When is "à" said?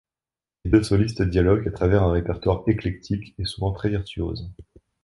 1.67-1.71